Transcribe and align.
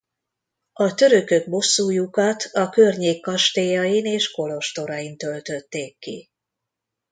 A 0.73 0.93
törökök 0.93 1.49
bosszújukat 1.49 2.41
a 2.51 2.69
környék 2.69 3.21
kastélyain 3.21 4.05
és 4.05 4.31
kolostorain 4.31 5.17
töltötték 5.17 5.97
ki. 5.99 6.29